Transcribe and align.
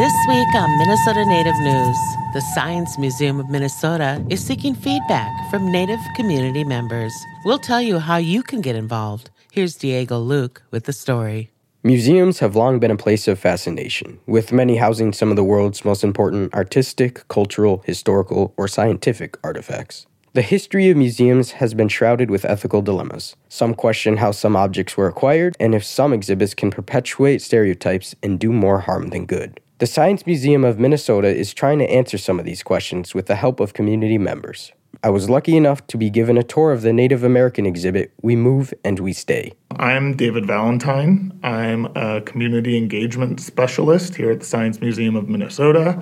This 0.00 0.14
week 0.28 0.54
on 0.54 0.78
Minnesota 0.78 1.26
Native 1.26 1.58
News, 1.60 1.98
the 2.32 2.40
Science 2.54 2.96
Museum 2.96 3.38
of 3.38 3.50
Minnesota 3.50 4.24
is 4.30 4.42
seeking 4.42 4.74
feedback 4.74 5.30
from 5.50 5.70
Native 5.70 6.00
community 6.16 6.64
members. 6.64 7.12
We'll 7.44 7.58
tell 7.58 7.82
you 7.82 7.98
how 7.98 8.16
you 8.16 8.42
can 8.42 8.62
get 8.62 8.76
involved. 8.76 9.28
Here's 9.52 9.74
Diego 9.74 10.18
Luke 10.18 10.62
with 10.70 10.84
the 10.84 10.94
story. 10.94 11.50
Museums 11.82 12.38
have 12.38 12.56
long 12.56 12.78
been 12.78 12.90
a 12.90 12.96
place 12.96 13.28
of 13.28 13.38
fascination, 13.38 14.18
with 14.26 14.52
many 14.52 14.76
housing 14.76 15.12
some 15.12 15.28
of 15.28 15.36
the 15.36 15.44
world's 15.44 15.84
most 15.84 16.02
important 16.02 16.54
artistic, 16.54 17.28
cultural, 17.28 17.82
historical, 17.84 18.54
or 18.56 18.68
scientific 18.68 19.36
artifacts. 19.44 20.06
The 20.32 20.40
history 20.40 20.88
of 20.88 20.96
museums 20.96 21.50
has 21.50 21.74
been 21.74 21.88
shrouded 21.88 22.30
with 22.30 22.46
ethical 22.46 22.80
dilemmas. 22.80 23.36
Some 23.50 23.74
question 23.74 24.16
how 24.16 24.30
some 24.30 24.56
objects 24.56 24.96
were 24.96 25.08
acquired, 25.08 25.58
and 25.60 25.74
if 25.74 25.84
some 25.84 26.14
exhibits 26.14 26.54
can 26.54 26.70
perpetuate 26.70 27.42
stereotypes 27.42 28.14
and 28.22 28.40
do 28.40 28.50
more 28.50 28.80
harm 28.80 29.08
than 29.08 29.26
good. 29.26 29.60
The 29.80 29.86
Science 29.86 30.26
Museum 30.26 30.62
of 30.62 30.78
Minnesota 30.78 31.34
is 31.34 31.54
trying 31.54 31.78
to 31.78 31.90
answer 31.90 32.18
some 32.18 32.38
of 32.38 32.44
these 32.44 32.62
questions 32.62 33.14
with 33.14 33.24
the 33.24 33.34
help 33.34 33.60
of 33.60 33.72
community 33.72 34.18
members. 34.18 34.72
I 35.02 35.08
was 35.08 35.30
lucky 35.30 35.56
enough 35.56 35.86
to 35.86 35.96
be 35.96 36.10
given 36.10 36.36
a 36.36 36.42
tour 36.42 36.70
of 36.70 36.82
the 36.82 36.92
Native 36.92 37.24
American 37.24 37.64
exhibit, 37.64 38.12
We 38.20 38.36
Move 38.36 38.74
and 38.84 39.00
We 39.00 39.14
Stay. 39.14 39.54
I'm 39.76 40.18
David 40.18 40.44
Valentine. 40.44 41.32
I'm 41.42 41.86
a 41.96 42.20
community 42.20 42.76
engagement 42.76 43.40
specialist 43.40 44.16
here 44.16 44.30
at 44.30 44.40
the 44.40 44.44
Science 44.44 44.82
Museum 44.82 45.16
of 45.16 45.30
Minnesota. 45.30 45.98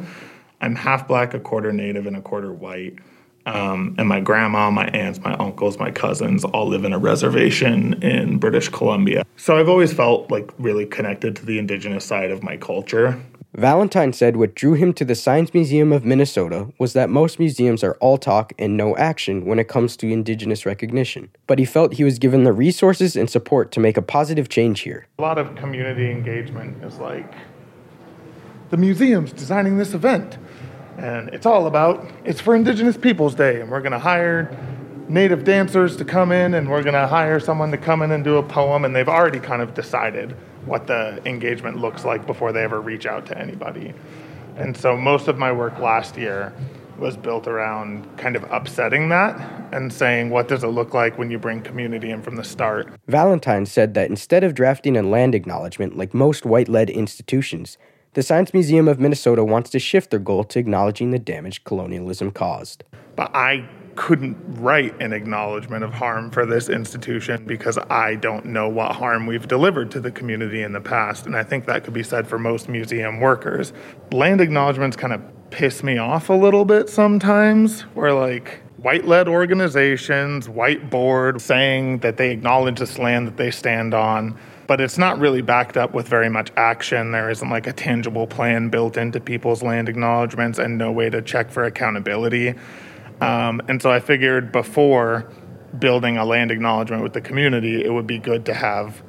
I'm 0.60 0.74
half 0.74 1.06
black, 1.06 1.32
a 1.32 1.38
quarter 1.38 1.72
native, 1.72 2.08
and 2.08 2.16
a 2.16 2.20
quarter 2.20 2.52
white. 2.52 2.98
Um, 3.46 3.94
and 3.96 4.08
my 4.08 4.18
grandma, 4.18 4.72
my 4.72 4.88
aunts, 4.88 5.20
my 5.20 5.34
uncles, 5.34 5.78
my 5.78 5.92
cousins 5.92 6.44
all 6.44 6.66
live 6.66 6.84
in 6.84 6.92
a 6.92 6.98
reservation 6.98 8.02
in 8.02 8.38
British 8.38 8.70
Columbia. 8.70 9.22
So 9.36 9.56
I've 9.56 9.68
always 9.68 9.92
felt 9.92 10.32
like 10.32 10.50
really 10.58 10.84
connected 10.84 11.36
to 11.36 11.46
the 11.46 11.60
indigenous 11.60 12.04
side 12.04 12.32
of 12.32 12.42
my 12.42 12.56
culture. 12.56 13.22
Valentine 13.58 14.12
said 14.12 14.36
what 14.36 14.54
drew 14.54 14.74
him 14.74 14.92
to 14.92 15.04
the 15.04 15.16
Science 15.16 15.52
Museum 15.52 15.90
of 15.90 16.04
Minnesota 16.04 16.68
was 16.78 16.92
that 16.92 17.10
most 17.10 17.40
museums 17.40 17.82
are 17.82 17.94
all 17.94 18.16
talk 18.16 18.52
and 18.56 18.76
no 18.76 18.96
action 18.96 19.44
when 19.46 19.58
it 19.58 19.66
comes 19.66 19.96
to 19.96 20.06
Indigenous 20.06 20.64
recognition. 20.64 21.28
But 21.48 21.58
he 21.58 21.64
felt 21.64 21.94
he 21.94 22.04
was 22.04 22.20
given 22.20 22.44
the 22.44 22.52
resources 22.52 23.16
and 23.16 23.28
support 23.28 23.72
to 23.72 23.80
make 23.80 23.96
a 23.96 24.02
positive 24.02 24.48
change 24.48 24.82
here. 24.82 25.08
A 25.18 25.22
lot 25.22 25.38
of 25.38 25.56
community 25.56 26.08
engagement 26.08 26.84
is 26.84 26.98
like 26.98 27.34
the 28.70 28.76
museum's 28.76 29.32
designing 29.32 29.76
this 29.76 29.92
event, 29.92 30.38
and 30.96 31.28
it's 31.30 31.44
all 31.44 31.66
about 31.66 32.08
it's 32.24 32.40
for 32.40 32.54
Indigenous 32.54 32.96
Peoples 32.96 33.34
Day, 33.34 33.60
and 33.60 33.72
we're 33.72 33.80
going 33.80 33.90
to 33.90 33.98
hire 33.98 34.56
native 35.08 35.42
dancers 35.42 35.96
to 35.96 36.04
come 36.04 36.30
in, 36.30 36.54
and 36.54 36.70
we're 36.70 36.84
going 36.84 36.94
to 36.94 37.08
hire 37.08 37.40
someone 37.40 37.72
to 37.72 37.78
come 37.78 38.02
in 38.02 38.12
and 38.12 38.22
do 38.22 38.36
a 38.36 38.42
poem, 38.44 38.84
and 38.84 38.94
they've 38.94 39.08
already 39.08 39.40
kind 39.40 39.62
of 39.62 39.74
decided 39.74 40.36
what 40.68 40.86
the 40.86 41.20
engagement 41.26 41.78
looks 41.78 42.04
like 42.04 42.26
before 42.26 42.52
they 42.52 42.62
ever 42.62 42.80
reach 42.80 43.06
out 43.06 43.26
to 43.26 43.38
anybody. 43.38 43.94
And 44.56 44.76
so 44.76 44.96
most 44.96 45.28
of 45.28 45.38
my 45.38 45.52
work 45.52 45.78
last 45.78 46.16
year 46.16 46.52
was 46.98 47.16
built 47.16 47.46
around 47.46 48.04
kind 48.18 48.34
of 48.34 48.44
upsetting 48.50 49.08
that 49.08 49.38
and 49.72 49.92
saying, 49.92 50.30
what 50.30 50.48
does 50.48 50.64
it 50.64 50.68
look 50.68 50.94
like 50.94 51.16
when 51.16 51.30
you 51.30 51.38
bring 51.38 51.62
community 51.62 52.10
in 52.10 52.22
from 52.22 52.36
the 52.36 52.44
start? 52.44 52.88
Valentine 53.06 53.66
said 53.66 53.94
that 53.94 54.10
instead 54.10 54.42
of 54.42 54.54
drafting 54.54 54.96
a 54.96 55.02
land 55.02 55.34
acknowledgement 55.34 55.96
like 55.96 56.12
most 56.12 56.44
white 56.44 56.68
led 56.68 56.90
institutions, 56.90 57.78
the 58.14 58.22
Science 58.22 58.52
Museum 58.52 58.88
of 58.88 58.98
Minnesota 58.98 59.44
wants 59.44 59.70
to 59.70 59.78
shift 59.78 60.10
their 60.10 60.18
goal 60.18 60.42
to 60.44 60.58
acknowledging 60.58 61.12
the 61.12 61.18
damage 61.18 61.62
colonialism 61.62 62.32
caused. 62.32 62.82
But 63.14 63.30
I 63.34 63.68
couldn't 63.98 64.36
write 64.60 64.94
an 65.02 65.12
acknowledgement 65.12 65.82
of 65.82 65.92
harm 65.92 66.30
for 66.30 66.46
this 66.46 66.68
institution 66.68 67.44
because 67.44 67.76
I 67.90 68.14
don't 68.14 68.46
know 68.46 68.68
what 68.68 68.92
harm 68.92 69.26
we've 69.26 69.48
delivered 69.48 69.90
to 69.90 70.00
the 70.00 70.12
community 70.12 70.62
in 70.62 70.72
the 70.72 70.80
past. 70.80 71.26
And 71.26 71.36
I 71.36 71.42
think 71.42 71.66
that 71.66 71.82
could 71.82 71.94
be 71.94 72.04
said 72.04 72.28
for 72.28 72.38
most 72.38 72.68
museum 72.68 73.18
workers. 73.18 73.72
Land 74.12 74.40
acknowledgements 74.40 74.96
kind 74.96 75.12
of 75.12 75.20
piss 75.50 75.82
me 75.82 75.98
off 75.98 76.30
a 76.30 76.32
little 76.32 76.64
bit 76.64 76.88
sometimes, 76.88 77.80
where 77.94 78.12
like, 78.12 78.60
white 78.76 79.04
led 79.04 79.26
organizations, 79.26 80.48
white 80.48 80.90
board 80.90 81.40
saying 81.40 81.98
that 81.98 82.18
they 82.18 82.30
acknowledge 82.30 82.78
this 82.78 82.98
land 82.98 83.26
that 83.26 83.36
they 83.36 83.50
stand 83.50 83.94
on, 83.94 84.38
but 84.68 84.80
it's 84.80 84.96
not 84.96 85.18
really 85.18 85.42
backed 85.42 85.76
up 85.76 85.92
with 85.92 86.06
very 86.06 86.28
much 86.28 86.52
action. 86.56 87.10
There 87.10 87.30
isn't 87.30 87.50
like 87.50 87.66
a 87.66 87.72
tangible 87.72 88.28
plan 88.28 88.68
built 88.68 88.96
into 88.96 89.18
people's 89.18 89.60
land 89.60 89.88
acknowledgements 89.88 90.60
and 90.60 90.78
no 90.78 90.92
way 90.92 91.10
to 91.10 91.20
check 91.20 91.50
for 91.50 91.64
accountability. 91.64 92.54
Um, 93.20 93.60
and 93.68 93.80
so 93.82 93.90
I 93.90 94.00
figured 94.00 94.52
before 94.52 95.30
building 95.78 96.16
a 96.16 96.24
land 96.24 96.50
acknowledgement 96.50 97.02
with 97.02 97.12
the 97.12 97.20
community, 97.20 97.84
it 97.84 97.92
would 97.92 98.06
be 98.06 98.18
good 98.18 98.46
to 98.46 98.54
have 98.54 99.02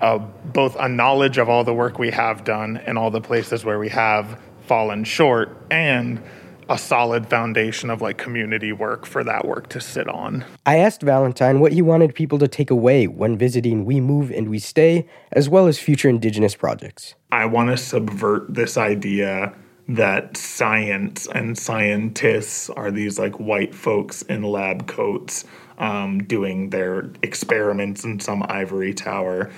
uh, 0.00 0.18
both 0.18 0.76
a 0.76 0.88
knowledge 0.88 1.38
of 1.38 1.48
all 1.48 1.64
the 1.64 1.74
work 1.74 1.98
we 1.98 2.10
have 2.10 2.44
done 2.44 2.76
and 2.76 2.98
all 2.98 3.10
the 3.10 3.20
places 3.20 3.64
where 3.64 3.78
we 3.78 3.88
have 3.88 4.38
fallen 4.66 5.04
short 5.04 5.56
and 5.70 6.22
a 6.68 6.78
solid 6.78 7.28
foundation 7.28 7.90
of 7.90 8.00
like 8.00 8.16
community 8.16 8.72
work 8.72 9.04
for 9.04 9.22
that 9.22 9.46
work 9.46 9.68
to 9.68 9.80
sit 9.80 10.08
on. 10.08 10.44
I 10.64 10.78
asked 10.78 11.02
Valentine 11.02 11.60
what 11.60 11.72
he 11.72 11.82
wanted 11.82 12.14
people 12.14 12.38
to 12.38 12.48
take 12.48 12.70
away 12.70 13.06
when 13.06 13.36
visiting 13.36 13.84
We 13.84 14.00
Move 14.00 14.30
and 14.30 14.48
We 14.48 14.58
Stay, 14.58 15.06
as 15.32 15.48
well 15.48 15.66
as 15.66 15.78
future 15.78 16.08
Indigenous 16.08 16.54
projects. 16.54 17.14
I 17.30 17.44
want 17.46 17.70
to 17.70 17.76
subvert 17.76 18.54
this 18.54 18.78
idea 18.78 19.54
that 19.88 20.36
science 20.36 21.26
and 21.26 21.58
scientists 21.58 22.70
are 22.70 22.90
these 22.90 23.18
like 23.18 23.38
white 23.38 23.74
folks 23.74 24.22
in 24.22 24.42
lab 24.42 24.86
coats 24.86 25.44
um, 25.78 26.22
doing 26.22 26.70
their 26.70 27.10
experiments 27.22 28.04
in 28.04 28.20
some 28.20 28.42
ivory 28.48 28.94
tower. 28.94 29.50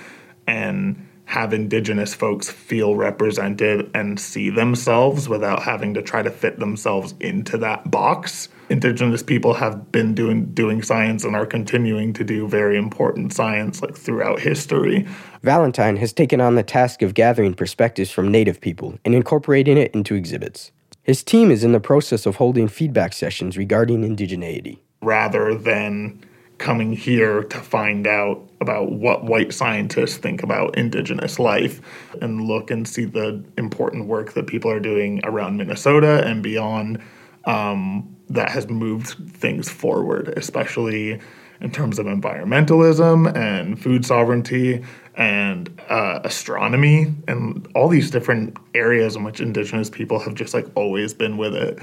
And 0.45 1.07
have 1.27 1.53
indigenous 1.53 2.13
folks 2.13 2.49
feel 2.49 2.95
represented 2.95 3.91
and 3.93 4.17
see 4.17 4.49
themselves 4.49 5.27
without 5.27 5.61
having 5.61 5.93
to 5.93 6.01
try 6.01 6.21
to 6.21 6.31
fit 6.31 6.57
themselves 6.57 7.13
into 7.19 7.57
that 7.57 7.91
box. 7.91 8.47
Indigenous 8.69 9.21
people 9.21 9.53
have 9.53 9.91
been 9.91 10.15
doing 10.15 10.45
doing 10.53 10.81
science 10.81 11.25
and 11.25 11.35
are 11.35 11.45
continuing 11.45 12.13
to 12.13 12.23
do 12.23 12.47
very 12.47 12.77
important 12.77 13.33
science 13.33 13.81
like 13.81 13.95
throughout 13.95 14.39
history. 14.39 15.05
Valentine 15.43 15.97
has 15.97 16.13
taken 16.13 16.39
on 16.39 16.55
the 16.55 16.63
task 16.63 17.01
of 17.01 17.13
gathering 17.13 17.53
perspectives 17.53 18.09
from 18.09 18.31
native 18.31 18.61
people 18.61 18.97
and 19.03 19.13
incorporating 19.13 19.77
it 19.77 19.93
into 19.93 20.15
exhibits. 20.15 20.71
His 21.03 21.23
team 21.23 21.51
is 21.51 21.61
in 21.61 21.73
the 21.73 21.81
process 21.81 22.25
of 22.25 22.37
holding 22.37 22.69
feedback 22.69 23.11
sessions 23.11 23.57
regarding 23.57 24.01
indigeneity. 24.01 24.79
Rather 25.01 25.55
than 25.55 26.21
coming 26.57 26.93
here 26.93 27.43
to 27.43 27.57
find 27.57 28.07
out 28.07 28.47
about 28.61 28.91
what 28.91 29.23
white 29.23 29.53
scientists 29.53 30.17
think 30.17 30.43
about 30.43 30.77
indigenous 30.77 31.39
life 31.39 31.81
and 32.21 32.41
look 32.41 32.71
and 32.71 32.87
see 32.87 33.05
the 33.05 33.43
important 33.57 34.07
work 34.07 34.33
that 34.33 34.47
people 34.47 34.71
are 34.71 34.79
doing 34.79 35.21
around 35.23 35.57
Minnesota 35.57 36.25
and 36.25 36.41
beyond 36.41 36.99
um, 37.45 38.15
that 38.29 38.49
has 38.49 38.67
moved 38.67 39.15
things 39.31 39.69
forward, 39.69 40.29
especially 40.37 41.19
in 41.61 41.71
terms 41.71 41.97
of 41.97 42.05
environmentalism 42.05 43.35
and 43.35 43.81
food 43.81 44.05
sovereignty 44.05 44.83
and 45.15 45.81
uh, 45.89 46.19
astronomy 46.23 47.13
and 47.27 47.67
all 47.73 47.87
these 47.87 48.11
different 48.11 48.57
areas 48.75 49.15
in 49.15 49.23
which 49.23 49.39
indigenous 49.39 49.89
people 49.89 50.19
have 50.19 50.35
just 50.35 50.53
like 50.53 50.67
always 50.75 51.13
been 51.13 51.37
with 51.37 51.55
it. 51.55 51.79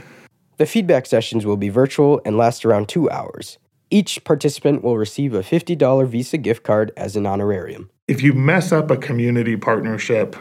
The 0.57 0.67
feedback 0.67 1.07
sessions 1.07 1.45
will 1.45 1.57
be 1.57 1.69
virtual 1.69 2.21
and 2.25 2.37
last 2.37 2.65
around 2.65 2.89
two 2.89 3.11
hours. 3.11 3.59
Each 3.95 4.25
participant 4.25 4.83
will 4.83 4.99
receive 4.99 5.35
a 5.35 5.41
$50 5.41 6.09
Visa 6.09 6.37
gift 6.37 6.65
card 6.65 6.91
as 6.97 7.15
an 7.15 7.27
honorarium. 7.27 7.91
If 8.09 8.25
you 8.25 8.33
mess 8.33 8.73
up 8.73 8.91
a 8.91 8.97
community 8.97 9.57
partnership 9.57 10.35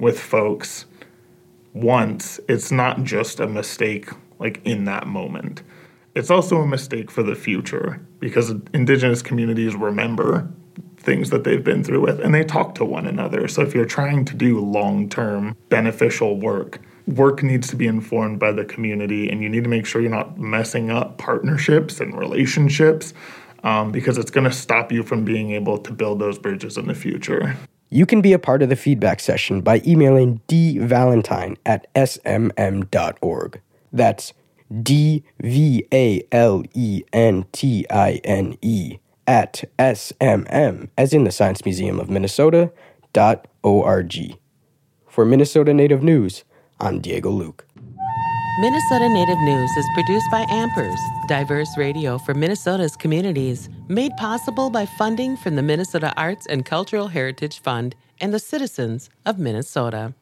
with 0.00 0.18
folks 0.18 0.86
once, 1.74 2.40
it's 2.48 2.72
not 2.72 3.04
just 3.04 3.38
a 3.38 3.46
mistake 3.46 4.08
like 4.40 4.60
in 4.64 4.84
that 4.86 5.06
moment. 5.06 5.62
It's 6.16 6.28
also 6.28 6.56
a 6.56 6.66
mistake 6.66 7.08
for 7.08 7.22
the 7.22 7.36
future 7.36 8.04
because 8.18 8.50
indigenous 8.74 9.22
communities 9.22 9.76
remember 9.76 10.50
things 10.96 11.30
that 11.30 11.44
they've 11.44 11.62
been 11.62 11.84
through 11.84 12.00
with 12.00 12.18
and 12.18 12.34
they 12.34 12.42
talk 12.42 12.74
to 12.74 12.84
one 12.84 13.06
another. 13.06 13.46
So 13.46 13.62
if 13.62 13.76
you're 13.76 13.84
trying 13.84 14.24
to 14.24 14.34
do 14.34 14.58
long-term 14.58 15.56
beneficial 15.68 16.40
work, 16.40 16.80
work 17.06 17.42
needs 17.42 17.68
to 17.68 17.76
be 17.76 17.86
informed 17.86 18.38
by 18.38 18.52
the 18.52 18.64
community 18.64 19.28
and 19.28 19.42
you 19.42 19.48
need 19.48 19.64
to 19.64 19.70
make 19.70 19.86
sure 19.86 20.00
you're 20.00 20.10
not 20.10 20.38
messing 20.38 20.90
up 20.90 21.18
partnerships 21.18 22.00
and 22.00 22.16
relationships 22.16 23.12
um, 23.64 23.92
because 23.92 24.18
it's 24.18 24.30
going 24.30 24.44
to 24.44 24.52
stop 24.52 24.92
you 24.92 25.02
from 25.02 25.24
being 25.24 25.50
able 25.52 25.78
to 25.78 25.92
build 25.92 26.18
those 26.18 26.38
bridges 26.38 26.76
in 26.76 26.86
the 26.86 26.94
future. 26.94 27.56
You 27.90 28.06
can 28.06 28.22
be 28.22 28.32
a 28.32 28.38
part 28.38 28.62
of 28.62 28.68
the 28.68 28.76
feedback 28.76 29.20
session 29.20 29.60
by 29.60 29.82
emailing 29.86 30.40
dvalentine 30.48 31.56
at 31.66 31.92
smm.org. 31.94 33.60
That's 33.92 34.32
D 34.82 35.22
V 35.40 35.86
A 35.92 36.22
L 36.32 36.62
E 36.72 37.02
N 37.12 37.44
T 37.52 37.86
I 37.90 38.12
N 38.24 38.56
E 38.62 38.98
at 39.26 39.64
SMM, 39.78 40.88
as 40.96 41.12
in 41.12 41.24
the 41.24 41.30
Science 41.30 41.64
Museum 41.64 42.00
of 42.00 42.08
Minnesota, 42.08 42.72
dot 43.12 43.46
org. 43.62 44.38
For 45.06 45.26
Minnesota 45.26 45.74
Native 45.74 46.02
News, 46.02 46.44
I'm 46.82 47.00
Diego 47.00 47.30
Luke. 47.30 47.64
Minnesota 48.58 49.08
Native 49.08 49.38
News 49.38 49.70
is 49.76 49.86
produced 49.94 50.28
by 50.32 50.44
Ampers, 50.46 50.98
diverse 51.28 51.78
radio 51.78 52.18
for 52.18 52.34
Minnesota's 52.34 52.96
communities, 52.96 53.70
made 53.86 54.10
possible 54.16 54.68
by 54.68 54.84
funding 54.84 55.36
from 55.36 55.54
the 55.54 55.62
Minnesota 55.62 56.12
Arts 56.16 56.44
and 56.46 56.64
Cultural 56.64 57.06
Heritage 57.06 57.60
Fund 57.60 57.94
and 58.20 58.34
the 58.34 58.40
citizens 58.40 59.10
of 59.24 59.38
Minnesota. 59.38 60.12